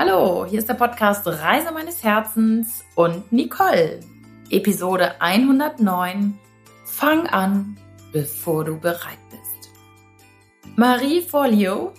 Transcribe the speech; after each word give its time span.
Hallo, 0.00 0.46
hier 0.48 0.60
ist 0.60 0.68
der 0.68 0.74
Podcast 0.74 1.26
Reise 1.26 1.72
meines 1.72 2.04
Herzens 2.04 2.84
und 2.94 3.32
Nicole. 3.32 3.98
Episode 4.48 5.20
109. 5.20 6.38
Fang 6.84 7.26
an, 7.26 7.76
bevor 8.12 8.64
du 8.64 8.78
bereit 8.78 9.18
bist. 9.28 9.72
Marie 10.76 11.20
Forleo 11.20 11.94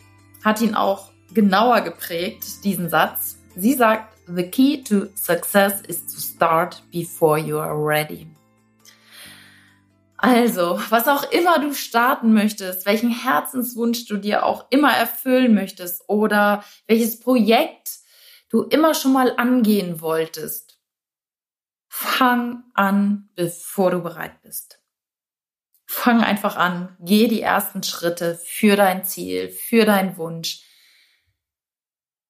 hat 0.46 0.62
ihn 0.62 0.76
auch 0.76 1.12
genauer 1.34 1.82
geprägt, 1.82 2.64
diesen 2.64 2.88
Satz. 2.88 3.38
Sie 3.58 3.74
sagt, 3.74 4.16
The 4.34 4.50
key 4.50 4.82
to 4.82 5.08
success 5.16 5.82
is 5.82 6.06
to 6.06 6.22
start 6.22 6.82
before 6.94 7.38
you 7.38 7.60
are 7.60 7.76
ready. 7.76 8.28
Also, 10.22 10.82
was 10.90 11.08
auch 11.08 11.32
immer 11.32 11.60
du 11.60 11.74
starten 11.74 12.34
möchtest, 12.34 12.86
welchen 12.86 13.10
Herzenswunsch 13.10 14.06
du 14.06 14.18
dir 14.18 14.46
auch 14.46 14.66
immer 14.70 14.92
erfüllen 14.92 15.54
möchtest 15.56 16.04
oder 16.10 16.66
welches 16.88 17.22
Projekt 17.22 18.00
du 18.50 18.64
immer 18.64 18.94
schon 18.96 19.14
mal 19.14 19.34
angehen 19.38 20.02
wolltest, 20.02 20.82
fang 21.88 22.64
an, 22.74 23.30
bevor 23.36 23.92
du 23.92 24.02
bereit 24.02 24.42
bist. 24.42 24.84
Fang 25.86 26.22
einfach 26.22 26.58
an, 26.58 26.98
geh 27.00 27.30
die 27.30 27.42
ersten 27.42 27.82
Schritte 27.82 28.38
für 28.44 28.76
dein 28.76 29.06
Ziel, 29.06 29.48
für 29.50 29.86
deinen 29.86 30.18
Wunsch, 30.18 30.66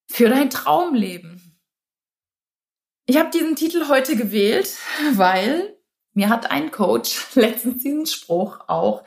für 0.08 0.30
dein 0.30 0.52
Traumleben. 0.52 1.60
Ich 3.08 3.18
habe 3.18 3.32
diesen 3.32 3.56
Titel 3.56 3.88
heute 3.88 4.16
gewählt, 4.16 4.78
weil 5.14 5.79
mir 6.14 6.30
hat 6.30 6.52
ein 6.52 6.72
Coach 6.72 7.18
letztens 7.36 7.84
diesen 7.84 8.06
Spruch 8.06 8.60
auch 8.68 9.04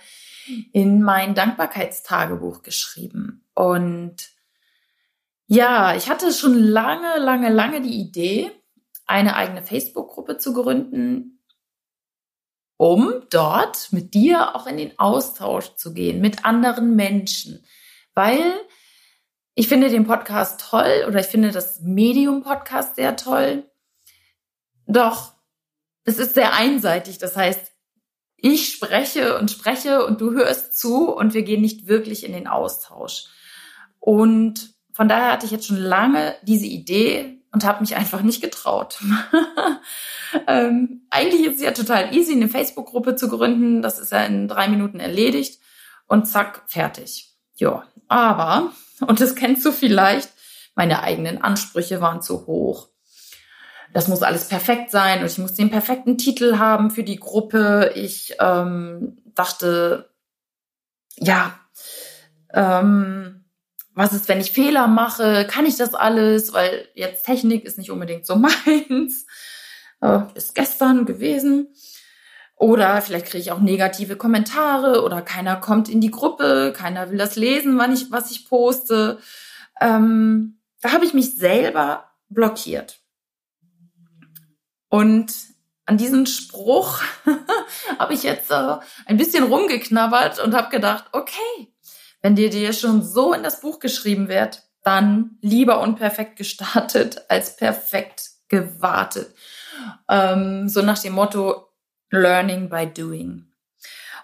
in 0.73 1.03
mein 1.03 1.35
Dankbarkeitstagebuch 1.35 2.63
geschrieben. 2.63 3.45
Und 3.55 4.31
ja, 5.47 5.95
ich 5.95 6.09
hatte 6.09 6.33
schon 6.33 6.55
lange, 6.55 7.19
lange, 7.19 7.51
lange 7.51 7.83
die 7.83 8.01
Idee, 8.01 8.51
eine 9.07 9.37
eigene 9.37 9.63
Facebook-Gruppe 9.63 10.39
zu 10.39 10.55
gründen, 10.55 11.43
um 12.77 13.13
dort 13.31 13.93
mit 13.93 14.15
dir 14.15 14.57
auch 14.57 14.67
in 14.67 14.77
den 14.77 14.99
Austausch 14.99 15.75
zu 15.75 15.93
gehen, 15.93 16.21
mit 16.21 16.45
anderen 16.45 16.97
Menschen. 16.97 17.65
Weil 18.15 18.53
ich 19.55 19.69
finde 19.69 19.91
den 19.91 20.07
Podcast 20.07 20.61
toll 20.71 21.05
oder 21.07 21.21
ich 21.21 21.27
finde 21.27 21.51
das 21.51 21.81
Medium-Podcast 21.81 22.97
sehr 22.97 23.17
toll. 23.17 23.71
Doch 24.87 25.35
es 26.05 26.19
ist 26.19 26.35
sehr 26.35 26.55
einseitig. 26.55 27.19
Das 27.19 27.37
heißt, 27.37 27.73
ich 28.37 28.73
spreche 28.73 29.39
und 29.39 29.51
spreche 29.51 30.05
und 30.05 30.21
du 30.21 30.33
hörst 30.33 30.77
zu 30.79 31.11
und 31.11 31.35
wir 31.35 31.43
gehen 31.43 31.61
nicht 31.61 31.87
wirklich 31.87 32.25
in 32.25 32.33
den 32.33 32.49
Austausch. 32.49 33.27
Und 34.01 34.75
von 34.93 35.09
daher 35.09 35.33
hatte 35.33 35.47
ich 35.47 35.53
jetzt 35.53 35.67
schon 35.67 35.77
lange 35.77 36.35
diese 36.43 36.67
Idee 36.67 37.41
und 37.53 37.65
habe 37.65 37.81
mich 37.81 37.95
einfach 37.95 38.23
nicht 38.23 38.43
getraut. 38.43 38.99
ähm, 40.49 41.07
eigentlich 41.11 41.47
ist 41.47 41.57
es 41.57 41.63
ja 41.63 41.71
total 41.71 42.15
easy, 42.15 42.33
eine 42.33 42.49
Facebook-Gruppe 42.49 43.15
zu 43.15 43.29
gründen. 43.29 43.81
Das 43.81 43.99
ist 43.99 44.11
ja 44.11 44.25
in 44.25 44.49
drei 44.49 44.69
Minuten 44.69 44.99
erledigt 44.99 45.61
und 46.09 46.27
zack, 46.27 46.65
fertig. 46.67 47.31
Ja, 47.55 47.85
aber, 48.09 48.73
und 49.07 49.21
das 49.21 49.37
kennst 49.37 49.65
du 49.65 49.73
vielleicht, 49.73 50.31
meine 50.75 51.03
eigenen 51.03 51.41
Ansprüche 51.43 52.01
waren 52.01 52.23
zu 52.23 52.47
hoch 52.47 52.92
das 53.93 54.09
muss 54.09 54.23
alles 54.23 54.49
perfekt 54.49 54.91
sein 54.91 55.21
und 55.21 55.27
ich 55.27 55.39
muss 55.39 55.55
den 55.55 55.71
perfekten 55.71 56.19
Titel 56.19 56.59
haben 56.59 56.91
für 56.91 57.05
die 57.05 57.21
Gruppe. 57.21 57.93
Ich 57.95 58.37
ähm, 58.41 59.19
dachte, 59.35 60.11
ja, 61.19 61.59
ähm, 62.53 63.45
was 63.95 64.13
ist, 64.13 64.29
wenn 64.29 64.41
ich 64.41 64.53
Fehler 64.53 64.87
mache? 64.87 65.47
Kann 65.47 65.67
ich 65.67 65.77
das 65.77 65.95
alles? 65.95 66.53
Weil 66.53 66.89
jetzt 66.95 67.27
Technik 67.27 67.65
ist 67.65 67.79
nicht 67.79 67.91
unbedingt 67.91 68.27
so 68.27 68.37
meins. 68.67 69.27
Äh, 70.01 70.21
ist 70.35 70.55
gestern 70.55 71.05
gewesen. 71.05 71.69
Oder 72.57 73.03
vielleicht 73.03 73.27
kriege 73.27 73.43
ich 73.43 73.53
auch 73.53 73.61
negative 73.61 74.17
Kommentare 74.17 75.03
oder 75.03 75.21
keiner 75.21 75.57
kommt 75.57 75.89
in 75.89 76.01
die 76.01 76.13
Gruppe, 76.13 76.73
keiner 76.77 77.11
will 77.11 77.19
das 77.19 77.35
lesen, 77.35 77.77
wann 77.77 77.93
ich, 77.93 78.13
was 78.13 78.31
ich 78.31 78.49
poste. 78.49 79.19
Ähm, 79.81 80.61
da 80.81 80.93
habe 80.93 81.05
ich 81.05 81.13
mich 81.13 81.35
selber 81.35 82.13
blockiert. 82.29 83.02
Und 84.93 85.33
an 85.87 85.97
diesen 85.97 86.27
Spruch 86.27 87.01
habe 87.99 88.13
ich 88.13 88.25
jetzt 88.25 88.51
äh, 88.51 88.77
ein 89.07 89.17
bisschen 89.17 89.43
rumgeknabbert 89.43 90.39
und 90.39 90.55
habe 90.55 90.69
gedacht, 90.69 91.07
okay, 91.13 91.73
wenn 92.21 92.37
dir 92.37 92.51
dir 92.51 92.75
schon 92.75 93.03
so 93.03 93.33
in 93.33 93.43
das 93.43 93.63
Buch 93.63 93.79
geschrieben 93.79 94.29
wird, 94.29 94.65
dann 94.83 95.39
lieber 95.41 95.81
unperfekt 95.81 96.37
gestartet 96.37 97.25
als 97.31 97.57
perfekt 97.57 98.33
gewartet. 98.49 99.35
Ähm, 100.11 100.69
so 100.69 100.83
nach 100.83 100.99
dem 100.99 101.15
Motto 101.15 101.71
Learning 102.11 102.69
by 102.69 102.87
Doing. 102.87 103.47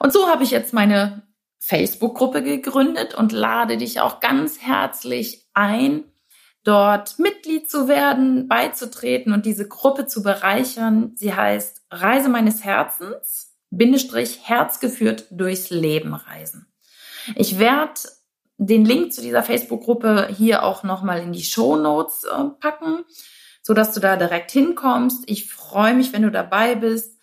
Und 0.01 0.12
so 0.12 0.28
habe 0.28 0.45
ich 0.45 0.51
jetzt 0.51 0.75
meine 0.75 1.23
Facebook-Gruppe 1.61 2.43
gegründet 2.43 3.15
und 3.15 3.33
lade 3.33 3.78
dich 3.78 4.01
auch 4.03 4.21
ganz 4.21 4.61
herzlich 4.61 5.49
ein, 5.55 6.05
dort 6.65 7.19
Mitglied 7.19 7.71
zu 7.71 7.89
werden, 7.89 8.49
beizutreten 8.49 9.33
und 9.33 9.47
diese 9.47 9.67
Gruppe 9.67 10.07
zu 10.07 10.23
bereichern. 10.23 11.13
Sie 11.17 11.35
heißt 11.35 11.83
Reise 11.91 12.29
meines 12.29 12.65
Herzens, 12.65 13.57
Bindestrich 13.71 14.49
Herzgeführt 14.49 15.27
durchs 15.31 15.71
Leben 15.71 16.15
reisen. 16.15 16.67
Ich 17.35 17.59
werde 17.59 18.01
den 18.59 18.85
Link 18.85 19.13
zu 19.13 19.21
dieser 19.21 19.43
Facebook-Gruppe 19.43 20.29
hier 20.37 20.65
auch 20.65 20.83
nochmal 20.83 21.21
in 21.21 21.33
die 21.33 21.45
Show 21.45 21.77
Notes 21.77 22.25
äh, 22.25 22.45
packen, 22.61 23.05
so 23.63 23.73
dass 23.73 23.93
du 23.93 24.01
da 24.01 24.17
direkt 24.17 24.51
hinkommst. 24.51 25.25
Ich 25.27 25.51
freue 25.53 25.95
mich, 25.95 26.13
wenn 26.13 26.23
du 26.23 26.31
dabei 26.31 26.75
bist. 26.75 27.19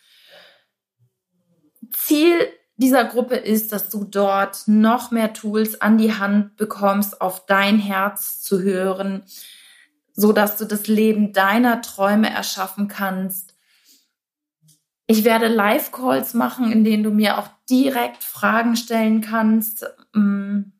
Ziel 1.91 2.47
dieser 2.77 3.05
Gruppe 3.05 3.35
ist, 3.35 3.71
dass 3.71 3.89
du 3.89 4.03
dort 4.03 4.67
noch 4.67 5.11
mehr 5.11 5.33
Tools 5.33 5.79
an 5.79 5.97
die 5.97 6.13
Hand 6.13 6.57
bekommst, 6.57 7.21
auf 7.21 7.45
dein 7.45 7.79
Herz 7.79 8.41
zu 8.41 8.61
hören, 8.61 9.23
so 10.13 10.33
dass 10.33 10.57
du 10.57 10.65
das 10.65 10.87
Leben 10.87 11.31
deiner 11.31 11.81
Träume 11.81 12.29
erschaffen 12.29 12.87
kannst. 12.87 13.55
Ich 15.07 15.23
werde 15.23 15.47
Live-Calls 15.47 16.33
machen, 16.33 16.71
in 16.71 16.83
denen 16.83 17.03
du 17.03 17.11
mir 17.11 17.37
auch 17.37 17.47
direkt 17.69 18.23
Fragen 18.23 18.75
stellen 18.75 19.21
kannst. 19.21 19.85
Mm. 20.13 20.71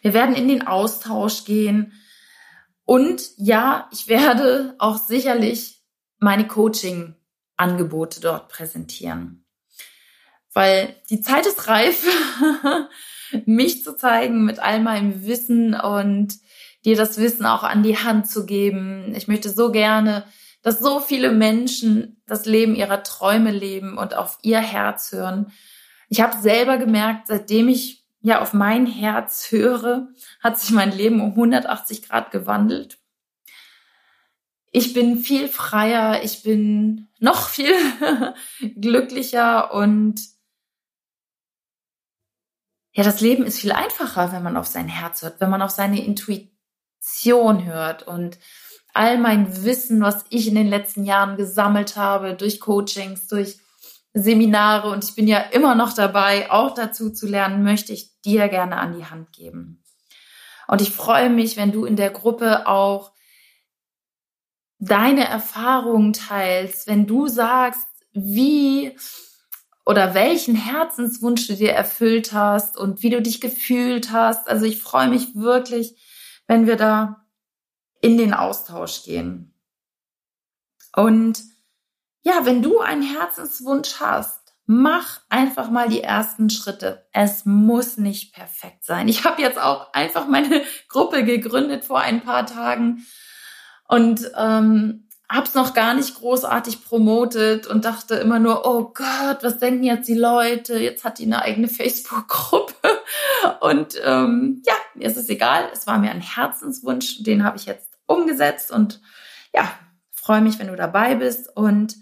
Wir 0.00 0.14
werden 0.14 0.34
in 0.34 0.48
den 0.48 0.66
Austausch 0.66 1.44
gehen. 1.44 1.92
Und 2.84 3.30
ja, 3.36 3.88
ich 3.92 4.08
werde 4.08 4.74
auch 4.78 4.96
sicherlich 4.96 5.82
meine 6.18 6.46
Coaching-Angebote 6.46 8.20
dort 8.20 8.48
präsentieren 8.48 9.41
weil 10.54 10.94
die 11.10 11.20
Zeit 11.20 11.46
ist 11.46 11.68
reif, 11.68 12.06
mich 13.46 13.82
zu 13.82 13.96
zeigen 13.96 14.44
mit 14.44 14.58
all 14.58 14.80
meinem 14.80 15.24
Wissen 15.26 15.74
und 15.74 16.38
dir 16.84 16.96
das 16.96 17.18
Wissen 17.18 17.46
auch 17.46 17.62
an 17.62 17.82
die 17.82 17.96
Hand 17.96 18.28
zu 18.28 18.44
geben. 18.44 19.14
Ich 19.14 19.28
möchte 19.28 19.50
so 19.50 19.70
gerne, 19.70 20.24
dass 20.62 20.80
so 20.80 21.00
viele 21.00 21.32
Menschen 21.32 22.22
das 22.26 22.46
Leben 22.46 22.74
ihrer 22.74 23.02
Träume 23.02 23.50
leben 23.50 23.98
und 23.98 24.14
auf 24.14 24.38
ihr 24.42 24.60
Herz 24.60 25.12
hören. 25.12 25.52
Ich 26.08 26.20
habe 26.20 26.40
selber 26.40 26.76
gemerkt, 26.78 27.28
seitdem 27.28 27.68
ich 27.68 28.04
ja 28.20 28.40
auf 28.40 28.52
mein 28.52 28.86
Herz 28.86 29.50
höre, 29.50 30.08
hat 30.40 30.58
sich 30.58 30.70
mein 30.70 30.92
Leben 30.92 31.20
um 31.20 31.30
180 31.30 32.02
Grad 32.08 32.30
gewandelt. 32.30 32.98
Ich 34.70 34.94
bin 34.94 35.18
viel 35.18 35.48
freier, 35.48 36.22
ich 36.22 36.42
bin 36.42 37.08
noch 37.18 37.48
viel 37.48 37.74
glücklicher 38.80 39.74
und 39.74 40.20
ja, 42.92 43.02
das 43.02 43.20
Leben 43.20 43.44
ist 43.44 43.58
viel 43.58 43.72
einfacher, 43.72 44.32
wenn 44.32 44.42
man 44.42 44.56
auf 44.56 44.66
sein 44.66 44.88
Herz 44.88 45.22
hört, 45.22 45.40
wenn 45.40 45.50
man 45.50 45.62
auf 45.62 45.70
seine 45.70 46.04
Intuition 46.04 47.64
hört 47.64 48.06
und 48.06 48.38
all 48.92 49.16
mein 49.18 49.64
Wissen, 49.64 50.02
was 50.02 50.24
ich 50.28 50.46
in 50.46 50.54
den 50.54 50.68
letzten 50.68 51.04
Jahren 51.04 51.36
gesammelt 51.36 51.96
habe, 51.96 52.34
durch 52.34 52.60
Coachings, 52.60 53.26
durch 53.26 53.58
Seminare 54.12 54.90
und 54.90 55.04
ich 55.04 55.14
bin 55.14 55.26
ja 55.26 55.38
immer 55.38 55.74
noch 55.74 55.94
dabei, 55.94 56.50
auch 56.50 56.74
dazu 56.74 57.10
zu 57.10 57.26
lernen, 57.26 57.62
möchte 57.62 57.94
ich 57.94 58.20
dir 58.20 58.48
gerne 58.48 58.76
an 58.76 58.94
die 58.94 59.06
Hand 59.06 59.32
geben. 59.32 59.82
Und 60.68 60.82
ich 60.82 60.90
freue 60.90 61.30
mich, 61.30 61.56
wenn 61.56 61.72
du 61.72 61.86
in 61.86 61.96
der 61.96 62.10
Gruppe 62.10 62.66
auch 62.66 63.12
deine 64.78 65.26
Erfahrungen 65.26 66.12
teilst, 66.12 66.86
wenn 66.86 67.06
du 67.06 67.28
sagst, 67.28 67.86
wie 68.12 68.96
oder 69.84 70.14
welchen 70.14 70.54
Herzenswunsch 70.54 71.46
du 71.46 71.54
dir 71.54 71.72
erfüllt 71.72 72.32
hast 72.32 72.76
und 72.76 73.02
wie 73.02 73.10
du 73.10 73.20
dich 73.20 73.40
gefühlt 73.40 74.12
hast. 74.12 74.48
Also 74.48 74.64
ich 74.64 74.80
freue 74.82 75.08
mich 75.08 75.34
wirklich, 75.34 75.96
wenn 76.46 76.66
wir 76.66 76.76
da 76.76 77.26
in 78.00 78.16
den 78.16 78.34
Austausch 78.34 79.02
gehen. 79.04 79.54
Und 80.94 81.42
ja, 82.22 82.44
wenn 82.44 82.62
du 82.62 82.80
einen 82.80 83.02
Herzenswunsch 83.02 84.00
hast, 84.00 84.42
Mach 84.66 85.20
einfach 85.28 85.70
mal 85.70 85.88
die 85.88 86.02
ersten 86.02 86.48
Schritte. 86.48 87.06
Es 87.12 87.44
muss 87.44 87.98
nicht 87.98 88.32
perfekt 88.32 88.84
sein. 88.84 89.08
Ich 89.08 89.24
habe 89.24 89.42
jetzt 89.42 89.58
auch 89.58 89.92
einfach 89.92 90.28
meine 90.28 90.62
Gruppe 90.88 91.24
gegründet 91.24 91.84
vor 91.84 92.00
ein 92.00 92.22
paar 92.22 92.46
Tagen 92.46 93.04
und 93.88 94.30
ähm, 94.36 95.08
habe 95.32 95.46
es 95.46 95.54
noch 95.54 95.72
gar 95.72 95.94
nicht 95.94 96.14
großartig 96.16 96.84
promotet 96.84 97.66
und 97.66 97.86
dachte 97.86 98.16
immer 98.16 98.38
nur, 98.38 98.66
oh 98.66 98.92
Gott, 98.92 99.38
was 99.42 99.58
denken 99.58 99.82
jetzt 99.82 100.06
die 100.06 100.14
Leute? 100.14 100.78
Jetzt 100.78 101.04
hat 101.04 101.18
die 101.18 101.24
eine 101.24 101.40
eigene 101.40 101.68
Facebook-Gruppe. 101.68 102.74
Und 103.60 104.00
ähm, 104.04 104.62
ja, 104.66 104.74
mir 104.94 105.06
ist 105.06 105.16
es 105.16 105.28
egal. 105.28 105.68
Es 105.72 105.86
war 105.86 105.98
mir 105.98 106.10
ein 106.10 106.20
Herzenswunsch, 106.20 107.22
den 107.22 107.44
habe 107.44 107.56
ich 107.56 107.66
jetzt 107.66 107.88
umgesetzt 108.06 108.70
und 108.70 109.00
ja, 109.54 109.70
freue 110.10 110.40
mich, 110.40 110.58
wenn 110.58 110.68
du 110.68 110.76
dabei 110.76 111.14
bist. 111.14 111.54
Und 111.54 111.96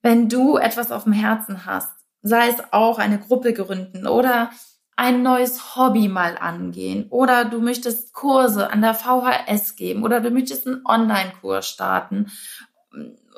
wenn 0.00 0.28
du 0.28 0.56
etwas 0.56 0.92
auf 0.92 1.04
dem 1.04 1.12
Herzen 1.12 1.66
hast, 1.66 1.90
sei 2.22 2.48
es 2.48 2.56
auch 2.72 2.98
eine 2.98 3.18
Gruppe 3.18 3.52
gründen 3.52 4.06
oder 4.06 4.50
ein 4.96 5.22
neues 5.22 5.76
Hobby 5.76 6.08
mal 6.08 6.36
angehen 6.38 7.06
oder 7.08 7.44
du 7.44 7.60
möchtest 7.60 8.12
Kurse 8.12 8.70
an 8.70 8.82
der 8.82 8.94
VHS 8.94 9.76
geben 9.76 10.04
oder 10.04 10.20
du 10.20 10.30
möchtest 10.30 10.66
einen 10.66 10.84
Online-Kurs 10.84 11.68
starten 11.68 12.30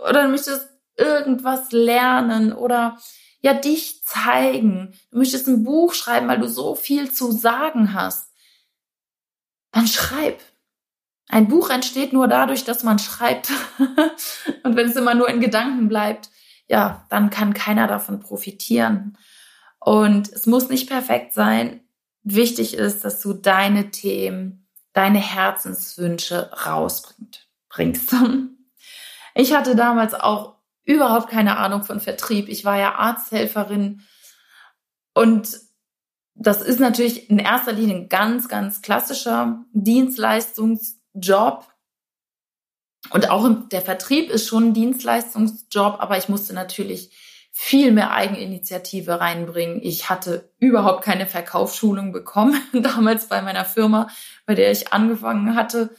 oder 0.09 0.25
du 0.25 0.29
möchtest 0.29 0.69
irgendwas 0.97 1.73
lernen 1.73 2.53
oder 2.53 2.99
ja 3.41 3.55
dich 3.55 4.03
zeigen. 4.05 4.95
Du 5.11 5.19
möchtest 5.19 5.47
ein 5.49 5.65
Buch 5.65 5.95
schreiben, 5.95 6.29
weil 6.29 6.39
du 6.39 6.49
so 6.49 6.75
viel 6.75 7.13
zu 7.13 7.31
sagen 7.31 7.95
hast. 7.95 8.33
Dann 9.71 9.87
schreib. 9.87 10.41
Ein 11.29 11.49
Buch 11.49 11.71
entsteht 11.71 12.13
nur 12.13 12.29
dadurch, 12.29 12.65
dass 12.65 12.85
man 12.85 12.99
schreibt. 12.99 13.51
Und 14.63 14.77
wenn 14.77 14.89
es 14.89 14.97
immer 14.97 15.15
nur 15.15 15.29
in 15.29 15.41
Gedanken 15.41 15.89
bleibt, 15.89 16.31
ja, 16.69 17.07
dann 17.11 17.31
kann 17.31 17.55
keiner 17.55 17.87
davon 17.87 18.21
profitieren. 18.21 19.19
Und 19.85 20.33
es 20.33 20.47
muss 20.47 20.71
nicht 20.71 20.89
perfekt 20.89 21.35
sein. 21.35 21.81
Wichtig 22.23 22.73
ist, 22.73 23.05
dass 23.05 23.21
du 23.21 23.35
deine 23.35 23.91
Themen, 23.91 24.67
deine 24.95 25.19
Herzenswünsche 25.19 26.51
rausbringst. 26.67 28.15
Ich 29.37 29.53
hatte 29.53 29.75
damals 29.75 30.15
auch 30.15 30.59
überhaupt 30.85 31.29
keine 31.29 31.57
Ahnung 31.57 31.83
von 31.83 31.99
Vertrieb. 31.99 32.49
Ich 32.49 32.65
war 32.65 32.79
ja 32.79 32.95
Arzthelferin 32.95 34.03
und 35.13 35.59
das 36.37 36.63
ist 36.63 36.79
natürlich 36.79 37.31
in 37.31 37.41
erster 37.41 37.73
Linie 37.73 37.97
ein 37.97 38.09
ganz, 38.09 38.49
ganz 38.49 38.81
klassischer 38.81 39.65
Dienstleistungsjob. 39.73 41.67
Und 43.11 43.29
auch 43.29 43.69
der 43.71 43.83
Vertrieb 43.83 44.31
ist 44.31 44.47
schon 44.47 44.69
ein 44.69 44.75
Dienstleistungsjob, 44.75 45.97
aber 45.99 46.17
ich 46.17 46.29
musste 46.29 46.55
natürlich 46.55 47.11
viel 47.57 47.93
mehr 47.93 48.11
Eigeninitiative 48.11 49.21
reinbringen. 49.21 49.81
Ich 49.81 50.11
hatte 50.11 50.51
überhaupt 50.59 51.05
keine 51.05 51.25
Verkaufsschulung 51.25 52.13
bekommen, 52.13 52.61
damals 52.73 53.29
bei 53.29 53.41
meiner 53.43 53.65
Firma, 53.65 54.09
bei 54.45 54.57
der 54.57 54.73
ich 54.73 54.93
angefangen 54.93 55.55
hatte. 55.55 55.95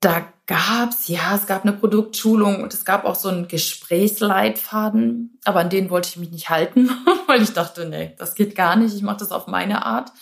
Da 0.00 0.30
gab's, 0.44 1.08
ja, 1.08 1.34
es 1.34 1.46
gab 1.46 1.62
eine 1.64 1.72
Produktschulung 1.72 2.62
und 2.62 2.74
es 2.74 2.84
gab 2.84 3.06
auch 3.06 3.14
so 3.14 3.30
einen 3.30 3.48
Gesprächsleitfaden, 3.48 5.40
aber 5.44 5.60
an 5.60 5.70
den 5.70 5.88
wollte 5.88 6.10
ich 6.10 6.18
mich 6.18 6.30
nicht 6.30 6.50
halten, 6.50 6.90
weil 7.26 7.42
ich 7.42 7.54
dachte, 7.54 7.88
nee, 7.88 8.14
das 8.18 8.34
geht 8.34 8.54
gar 8.54 8.76
nicht, 8.76 8.94
ich 8.94 9.02
mache 9.02 9.16
das 9.16 9.32
auf 9.32 9.46
meine 9.46 9.86
Art. 9.86 10.12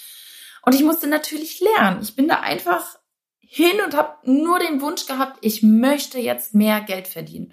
Und 0.62 0.74
ich 0.74 0.84
musste 0.84 1.08
natürlich 1.08 1.60
lernen. 1.60 1.98
Ich 2.00 2.14
bin 2.14 2.28
da 2.28 2.40
einfach 2.40 2.96
hin 3.40 3.80
und 3.84 3.94
habe 3.94 4.14
nur 4.22 4.60
den 4.60 4.80
Wunsch 4.80 5.06
gehabt, 5.06 5.38
ich 5.40 5.64
möchte 5.64 6.20
jetzt 6.20 6.54
mehr 6.54 6.80
Geld 6.80 7.08
verdienen. 7.08 7.52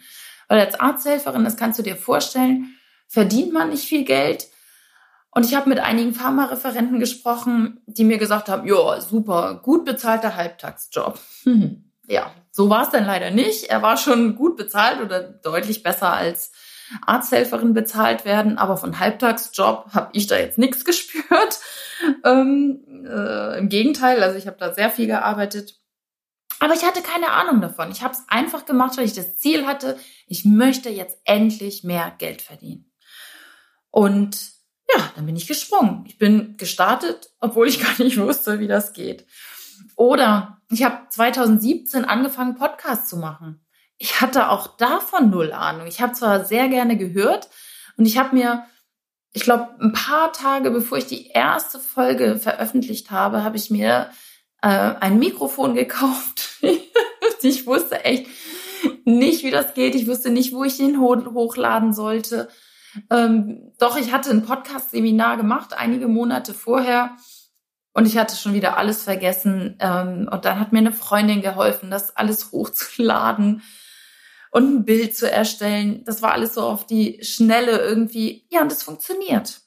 Weil 0.51 0.59
als 0.59 0.77
Arzthelferin, 0.77 1.45
das 1.45 1.56
kannst 1.56 1.80
du 1.80 1.83
dir 1.83 1.95
vorstellen, 1.95 2.75
verdient 3.07 3.53
man 3.53 3.69
nicht 3.69 3.86
viel 3.86 4.03
Geld. 4.03 4.50
Und 5.30 5.45
ich 5.45 5.56
habe 5.56 5.69
mit 5.69 5.80
einigen 5.80 6.13
Pharmareferenten 6.13 7.00
gesprochen, 7.00 7.80
die 7.86 8.03
mir 8.03 8.18
gesagt 8.18 8.50
haben, 8.50 8.68
ja, 8.68 9.00
super, 9.00 9.62
gut 9.63 9.86
bezahlter 9.86 10.36
Halbtagsjob. 10.36 11.18
Hm. 11.44 11.86
Ja, 12.07 12.33
so 12.51 12.69
war 12.69 12.83
es 12.83 12.89
dann 12.89 13.06
leider 13.06 13.31
nicht. 13.31 13.69
Er 13.69 13.81
war 13.81 13.95
schon 13.95 14.36
gut 14.36 14.57
bezahlt 14.57 15.00
oder 15.00 15.21
deutlich 15.21 15.81
besser 15.83 16.12
als 16.12 16.51
Arzthelferin 17.06 17.74
bezahlt 17.74 18.25
werden, 18.25 18.57
aber 18.57 18.75
von 18.75 19.00
Halbtagsjob 19.00 19.94
habe 19.94 20.09
ich 20.12 20.27
da 20.27 20.38
jetzt 20.38 20.57
nichts 20.57 20.83
gespürt. 20.86 21.59
Ähm, 22.25 23.06
äh, 23.07 23.57
Im 23.57 23.69
Gegenteil, 23.69 24.21
also 24.21 24.38
ich 24.38 24.48
habe 24.48 24.57
da 24.59 24.74
sehr 24.74 24.89
viel 24.89 25.07
gearbeitet 25.07 25.80
aber 26.62 26.75
ich 26.75 26.86
hatte 26.86 27.02
keine 27.02 27.31
Ahnung 27.31 27.60
davon. 27.60 27.90
Ich 27.90 28.04
habe 28.04 28.13
es 28.13 28.24
einfach 28.28 28.66
gemacht, 28.66 28.96
weil 28.96 29.06
ich 29.06 29.13
das 29.13 29.36
Ziel 29.40 29.66
hatte, 29.66 29.98
ich 30.28 30.46
möchte 30.46 30.92
jetzt 30.92 31.18
endlich 31.24 31.84
mehr 31.84 32.13
Geld 32.19 32.44
verdienen. 32.44 32.94
Und 33.90 34.52
ja, 34.96 35.12
dann 35.16 35.25
bin 35.25 35.36
ich 35.36 35.48
gesprungen. 35.48 36.06
Ich 36.06 36.19
bin 36.19 36.58
gestartet, 36.58 37.31
obwohl 37.40 37.68
ich 37.68 37.81
gar 37.84 37.98
nicht 37.98 38.19
wusste, 38.19 38.60
wie 38.60 38.68
das 38.68 38.94
geht. 38.94 39.25
Oder 39.96 40.62
ich 40.69 40.84
habe 40.84 41.00
2017 41.10 42.06
angefangen, 42.06 42.54
Podcasts 42.54 43.10
zu 43.10 43.18
machen. 43.18 43.66
Ich 43.98 44.22
hatte 44.22 44.50
auch 44.50 44.78
davon 44.78 45.31
null 45.31 45.54
Ahnung. 45.54 45.88
Ich 45.88 46.00
habe 46.00 46.13
zwar 46.13 46.46
sehr 46.46 46.69
gerne 46.69 46.96
gehört 46.96 47.50
und 47.98 48.06
ich 48.06 48.19
habe 48.19 48.36
mir, 48.36 48.68
ich 49.34 49.42
glaube, 49.42 49.75
ein 49.81 49.94
paar 49.94 50.31
Tage 50.31 50.69
bevor 50.69 51.00
ich 51.00 51.08
die 51.08 51.30
erste 51.30 51.80
Folge 51.80 52.38
veröffentlicht 52.38 53.10
habe, 53.10 53.44
habe 53.44 53.58
ich 53.58 53.72
mir 53.72 54.12
äh, 54.62 54.68
ein 54.68 55.19
Mikrofon 55.19 55.75
gekauft. 55.75 56.60
ich 57.42 57.66
wusste 57.66 58.04
echt 58.04 58.28
nicht, 59.06 59.44
wie 59.44 59.52
das 59.52 59.74
geht. 59.74 59.96
Ich 59.96 60.08
wusste 60.08 60.30
nicht, 60.30 60.54
wo 60.54 60.63
ich 60.63 60.80
ihn 60.80 61.00
hochladen 61.00 61.94
sollte. 61.94 62.50
Ähm, 63.10 63.74
doch, 63.80 63.98
ich 63.98 64.12
hatte 64.12 64.31
ein 64.31 64.46
Podcast-Seminar 64.46 65.38
gemacht, 65.38 65.74
einige 65.74 66.08
Monate 66.08 66.54
vorher. 66.54 67.16
Und 67.94 68.08
ich 68.08 68.18
hatte 68.18 68.36
schon 68.36 68.54
wieder 68.54 68.78
alles 68.78 69.04
vergessen. 69.04 69.78
Ähm, 69.80 70.30
und 70.31 70.46
dann 70.46 70.60
hat 70.60 70.72
mir 70.72 70.80
eine 70.80 70.94
Freundin 70.94 71.42
geholfen, 71.42 71.92
das 71.92 72.16
alles 72.16 72.52
hochzuladen 72.52 73.62
und 74.52 74.75
ein 74.75 74.86
Bild 74.86 75.16
zu 75.16 75.30
erstellen. 75.30 76.04
Das 76.06 76.22
war 76.22 76.34
alles 76.34 76.54
so 76.54 76.62
auf 76.62 76.86
die 76.86 77.19
Schnelle 77.24 77.80
irgendwie. 77.80 78.46
Ja, 78.50 78.62
und 78.62 78.72
es 78.72 78.84
funktioniert. 78.84 79.62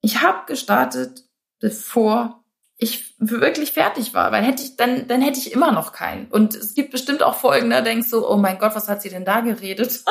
Ich 0.00 0.22
habe 0.22 0.46
gestartet, 0.46 1.24
bevor 1.60 2.44
ich 2.78 3.14
wirklich 3.18 3.72
fertig 3.72 4.14
war, 4.14 4.30
weil 4.30 4.44
hätte 4.44 4.62
ich 4.62 4.76
dann 4.76 5.08
dann 5.08 5.20
hätte 5.20 5.38
ich 5.38 5.52
immer 5.52 5.72
noch 5.72 5.92
keinen. 5.92 6.26
Und 6.28 6.54
es 6.54 6.74
gibt 6.74 6.92
bestimmt 6.92 7.22
auch 7.22 7.34
Folgen, 7.34 7.70
da 7.70 7.80
denkst 7.80 8.10
du, 8.10 8.26
oh 8.26 8.36
mein 8.36 8.58
Gott, 8.58 8.74
was 8.74 8.88
hat 8.88 9.02
sie 9.02 9.10
denn 9.10 9.24
da 9.24 9.40
geredet? 9.40 10.04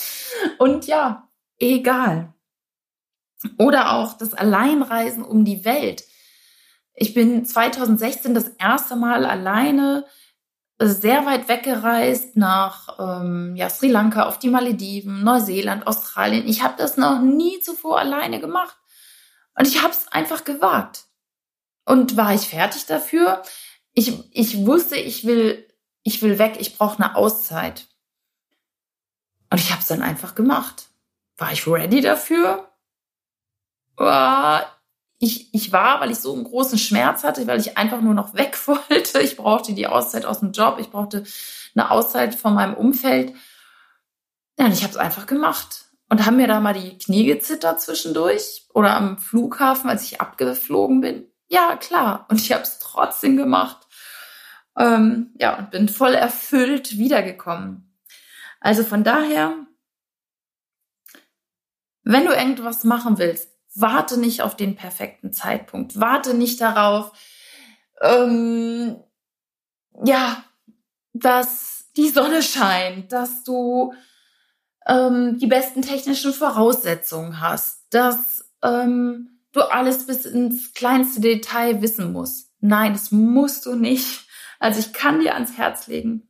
und 0.58 0.86
ja, 0.86 1.28
egal. 1.58 2.32
Oder 3.58 3.94
auch 3.94 4.16
das 4.16 4.34
Alleinreisen 4.34 5.24
um 5.24 5.44
die 5.44 5.64
Welt. 5.64 6.04
Ich 6.94 7.12
bin 7.12 7.44
2016 7.44 8.34
das 8.34 8.48
erste 8.58 8.94
Mal 8.94 9.26
alleine 9.26 10.06
sehr 10.78 11.26
weit 11.26 11.48
weggereist 11.48 12.36
nach 12.36 12.98
ähm, 12.98 13.54
ja, 13.56 13.68
Sri 13.68 13.88
Lanka, 13.88 14.26
auf 14.26 14.38
die 14.38 14.48
Malediven, 14.48 15.24
Neuseeland, 15.24 15.86
Australien. 15.86 16.46
Ich 16.46 16.62
habe 16.62 16.74
das 16.78 16.96
noch 16.96 17.20
nie 17.20 17.60
zuvor 17.60 17.98
alleine 17.98 18.40
gemacht. 18.40 18.76
Und 19.56 19.66
ich 19.66 19.82
habe 19.82 19.92
es 19.92 20.08
einfach 20.08 20.44
gewagt. 20.44 21.06
Und 21.84 22.16
war 22.16 22.34
ich 22.34 22.42
fertig 22.42 22.86
dafür? 22.86 23.42
Ich, 23.92 24.12
ich 24.32 24.66
wusste, 24.66 24.96
ich 24.96 25.26
will, 25.26 25.66
ich 26.02 26.22
will 26.22 26.38
weg, 26.38 26.56
ich 26.58 26.78
brauche 26.78 27.02
eine 27.02 27.16
Auszeit. 27.16 27.86
Und 29.50 29.58
ich 29.58 29.70
habe 29.70 29.80
es 29.82 29.88
dann 29.88 30.02
einfach 30.02 30.34
gemacht. 30.34 30.88
War 31.36 31.52
ich 31.52 31.66
ready 31.66 32.00
dafür? 32.00 32.72
Ich, 35.18 35.52
ich 35.54 35.72
war, 35.72 36.00
weil 36.00 36.10
ich 36.10 36.18
so 36.18 36.32
einen 36.32 36.44
großen 36.44 36.78
Schmerz 36.78 37.22
hatte, 37.22 37.46
weil 37.46 37.60
ich 37.60 37.76
einfach 37.76 38.00
nur 38.00 38.14
noch 38.14 38.34
weg 38.34 38.58
wollte. 38.66 39.20
Ich 39.20 39.36
brauchte 39.36 39.74
die 39.74 39.86
Auszeit 39.86 40.24
aus 40.24 40.40
dem 40.40 40.52
Job, 40.52 40.78
ich 40.80 40.90
brauchte 40.90 41.24
eine 41.74 41.90
Auszeit 41.90 42.34
von 42.34 42.54
meinem 42.54 42.74
Umfeld. 42.74 43.34
Ja, 44.58 44.66
und 44.66 44.72
ich 44.72 44.82
habe 44.82 44.92
es 44.92 44.96
einfach 44.98 45.26
gemacht. 45.26 45.86
Und 46.08 46.26
haben 46.26 46.36
mir 46.36 46.46
da 46.46 46.60
mal 46.60 46.74
die 46.74 46.98
Knie 46.98 47.24
gezittert 47.24 47.80
zwischendurch 47.80 48.66
oder 48.74 48.94
am 48.94 49.18
Flughafen, 49.18 49.88
als 49.88 50.02
ich 50.02 50.20
abgeflogen 50.20 51.00
bin. 51.00 51.31
Ja, 51.52 51.76
klar. 51.76 52.24
Und 52.30 52.40
ich 52.40 52.50
habe 52.50 52.62
es 52.62 52.78
trotzdem 52.78 53.36
gemacht. 53.36 53.86
Ähm, 54.78 55.34
ja, 55.38 55.58
und 55.58 55.70
bin 55.70 55.86
voll 55.86 56.14
erfüllt 56.14 56.96
wiedergekommen. 56.96 57.94
Also 58.58 58.82
von 58.84 59.04
daher, 59.04 59.66
wenn 62.04 62.24
du 62.24 62.32
irgendwas 62.32 62.84
machen 62.84 63.18
willst, 63.18 63.50
warte 63.74 64.18
nicht 64.18 64.40
auf 64.40 64.56
den 64.56 64.76
perfekten 64.76 65.34
Zeitpunkt. 65.34 66.00
Warte 66.00 66.32
nicht 66.32 66.58
darauf, 66.62 67.12
ähm, 68.00 68.96
ja, 70.06 70.42
dass 71.12 71.90
die 71.98 72.08
Sonne 72.08 72.42
scheint, 72.42 73.12
dass 73.12 73.44
du 73.44 73.92
ähm, 74.86 75.36
die 75.36 75.48
besten 75.48 75.82
technischen 75.82 76.32
Voraussetzungen 76.32 77.42
hast, 77.42 77.84
dass 77.90 78.50
ähm, 78.62 79.31
du 79.52 79.60
alles 79.62 80.06
bis 80.06 80.24
ins 80.24 80.72
kleinste 80.74 81.20
Detail 81.20 81.82
wissen 81.82 82.12
musst. 82.12 82.50
Nein, 82.60 82.92
das 82.92 83.10
musst 83.10 83.66
du 83.66 83.74
nicht. 83.74 84.26
Also 84.58 84.80
ich 84.80 84.92
kann 84.92 85.20
dir 85.20 85.34
ans 85.34 85.56
Herz 85.56 85.88
legen, 85.88 86.28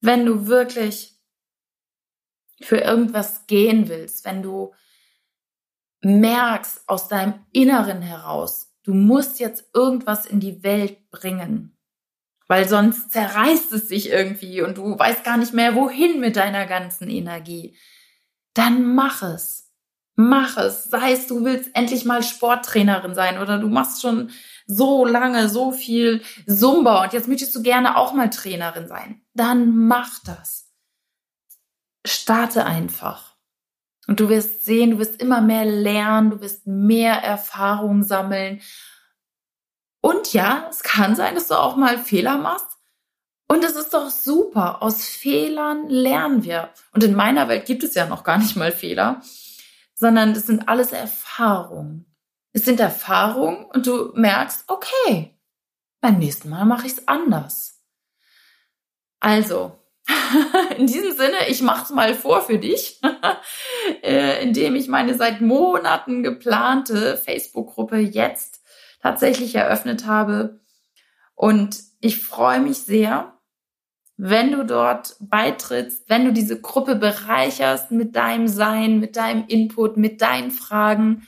wenn 0.00 0.26
du 0.26 0.46
wirklich 0.46 1.18
für 2.60 2.78
irgendwas 2.78 3.46
gehen 3.46 3.88
willst, 3.88 4.24
wenn 4.24 4.42
du 4.42 4.74
merkst 6.00 6.88
aus 6.88 7.08
deinem 7.08 7.44
Inneren 7.52 8.02
heraus, 8.02 8.74
du 8.84 8.94
musst 8.94 9.40
jetzt 9.40 9.68
irgendwas 9.74 10.26
in 10.26 10.40
die 10.40 10.62
Welt 10.62 11.10
bringen, 11.10 11.76
weil 12.46 12.68
sonst 12.68 13.10
zerreißt 13.10 13.72
es 13.72 13.88
sich 13.88 14.10
irgendwie 14.10 14.62
und 14.62 14.78
du 14.78 14.98
weißt 14.98 15.24
gar 15.24 15.36
nicht 15.36 15.52
mehr, 15.52 15.74
wohin 15.74 16.20
mit 16.20 16.36
deiner 16.36 16.66
ganzen 16.66 17.08
Energie, 17.08 17.76
dann 18.54 18.94
mach 18.94 19.22
es. 19.22 19.65
Mach 20.16 20.56
es. 20.56 20.84
Sei 20.84 21.12
es, 21.12 21.26
du 21.26 21.44
willst 21.44 21.70
endlich 21.74 22.06
mal 22.06 22.22
Sporttrainerin 22.22 23.14
sein 23.14 23.38
oder 23.38 23.58
du 23.58 23.68
machst 23.68 24.00
schon 24.00 24.30
so 24.66 25.04
lange 25.04 25.50
so 25.50 25.72
viel 25.72 26.22
Zumba 26.46 27.04
und 27.04 27.12
jetzt 27.12 27.28
möchtest 27.28 27.54
du 27.54 27.62
gerne 27.62 27.96
auch 27.96 28.14
mal 28.14 28.30
Trainerin 28.30 28.88
sein. 28.88 29.20
Dann 29.34 29.86
mach 29.86 30.18
das. 30.24 30.72
Starte 32.06 32.64
einfach. 32.64 33.36
Und 34.08 34.20
du 34.20 34.28
wirst 34.28 34.64
sehen, 34.64 34.92
du 34.92 34.98
wirst 34.98 35.20
immer 35.20 35.40
mehr 35.40 35.66
lernen, 35.66 36.30
du 36.30 36.40
wirst 36.40 36.66
mehr 36.66 37.22
Erfahrung 37.22 38.02
sammeln. 38.02 38.62
Und 40.00 40.32
ja, 40.32 40.66
es 40.70 40.82
kann 40.82 41.14
sein, 41.14 41.34
dass 41.34 41.48
du 41.48 41.54
auch 41.54 41.76
mal 41.76 41.98
Fehler 41.98 42.38
machst. 42.38 42.78
Und 43.48 43.64
es 43.64 43.76
ist 43.76 43.92
doch 43.92 44.08
super. 44.08 44.82
Aus 44.82 45.04
Fehlern 45.04 45.88
lernen 45.88 46.42
wir. 46.42 46.70
Und 46.92 47.04
in 47.04 47.14
meiner 47.14 47.48
Welt 47.48 47.66
gibt 47.66 47.84
es 47.84 47.94
ja 47.94 48.06
noch 48.06 48.24
gar 48.24 48.38
nicht 48.38 48.56
mal 48.56 48.72
Fehler 48.72 49.20
sondern 49.96 50.34
das 50.34 50.46
sind 50.46 50.68
alles 50.68 50.92
Erfahrungen. 50.92 52.06
Es 52.52 52.64
sind 52.64 52.80
Erfahrungen 52.80 53.64
und 53.64 53.86
du 53.86 54.12
merkst, 54.14 54.64
okay, 54.68 55.36
beim 56.00 56.18
nächsten 56.18 56.50
Mal 56.50 56.64
mache 56.64 56.86
ich 56.86 56.92
es 56.92 57.08
anders. 57.08 57.82
Also, 59.18 59.78
in 60.76 60.86
diesem 60.86 61.16
Sinne, 61.16 61.48
ich 61.48 61.62
mache 61.62 61.84
es 61.84 61.90
mal 61.90 62.14
vor 62.14 62.42
für 62.42 62.58
dich, 62.58 63.00
äh, 64.02 64.42
indem 64.42 64.76
ich 64.76 64.88
meine 64.88 65.14
seit 65.14 65.40
Monaten 65.40 66.22
geplante 66.22 67.16
Facebook-Gruppe 67.16 67.96
jetzt 67.96 68.62
tatsächlich 69.02 69.54
eröffnet 69.54 70.06
habe. 70.06 70.60
Und 71.34 71.80
ich 72.00 72.22
freue 72.22 72.60
mich 72.60 72.78
sehr, 72.78 73.35
wenn 74.16 74.52
du 74.52 74.64
dort 74.64 75.16
beitrittst, 75.20 76.08
wenn 76.08 76.24
du 76.24 76.32
diese 76.32 76.60
Gruppe 76.60 76.96
bereicherst 76.96 77.90
mit 77.90 78.16
deinem 78.16 78.48
Sein, 78.48 78.98
mit 78.98 79.16
deinem 79.16 79.44
Input, 79.46 79.96
mit 79.96 80.22
deinen 80.22 80.50
Fragen, 80.50 81.26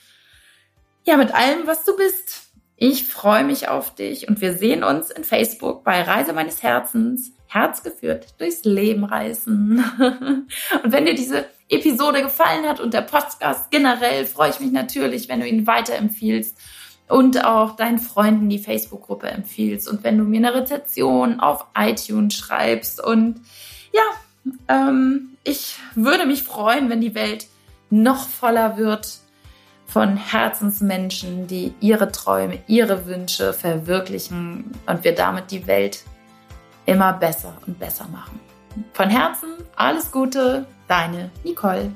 ja, 1.04 1.16
mit 1.16 1.34
allem, 1.34 1.66
was 1.66 1.84
du 1.84 1.96
bist. 1.96 2.50
Ich 2.76 3.06
freue 3.06 3.44
mich 3.44 3.68
auf 3.68 3.94
dich 3.94 4.28
und 4.28 4.40
wir 4.40 4.54
sehen 4.54 4.84
uns 4.84 5.10
in 5.10 5.24
Facebook 5.24 5.84
bei 5.84 6.02
Reise 6.02 6.32
meines 6.32 6.62
Herzens, 6.62 7.32
Herz 7.46 7.82
geführt 7.82 8.34
durchs 8.38 8.64
Leben 8.64 9.04
reisen. 9.04 9.82
und 10.84 10.92
wenn 10.92 11.06
dir 11.06 11.14
diese 11.14 11.46
Episode 11.68 12.22
gefallen 12.22 12.66
hat 12.66 12.78
und 12.78 12.94
der 12.94 13.02
Podcast 13.02 13.70
generell, 13.70 14.26
freue 14.26 14.50
ich 14.50 14.60
mich 14.60 14.70
natürlich, 14.70 15.28
wenn 15.28 15.40
du 15.40 15.48
ihn 15.48 15.66
weiterempfiehlst 15.66 16.56
und 17.08 17.44
auch 17.44 17.76
deinen 17.76 17.98
Freunden 17.98 18.48
die 18.48 18.58
Facebook-Gruppe 18.58 19.28
empfiehlst 19.28 19.88
und 19.88 20.04
wenn 20.04 20.18
du 20.18 20.24
mir 20.24 20.38
eine 20.38 20.54
Rezession 20.54 21.40
auf 21.40 21.66
iTunes 21.76 22.34
schreibst. 22.34 23.02
Und 23.02 23.40
ja, 23.92 24.52
ähm, 24.68 25.36
ich 25.44 25.76
würde 25.94 26.26
mich 26.26 26.42
freuen, 26.42 26.90
wenn 26.90 27.00
die 27.00 27.14
Welt 27.14 27.46
noch 27.90 28.28
voller 28.28 28.76
wird 28.76 29.18
von 29.86 30.16
Herzensmenschen, 30.18 31.46
die 31.46 31.72
ihre 31.80 32.12
Träume, 32.12 32.58
ihre 32.66 33.06
Wünsche 33.06 33.54
verwirklichen 33.54 34.72
und 34.86 35.04
wir 35.04 35.14
damit 35.14 35.50
die 35.50 35.66
Welt 35.66 36.04
immer 36.84 37.14
besser 37.14 37.56
und 37.66 37.78
besser 37.78 38.06
machen. 38.08 38.38
Von 38.92 39.08
Herzen 39.08 39.48
alles 39.76 40.12
Gute, 40.12 40.66
deine 40.88 41.30
Nicole. 41.42 41.90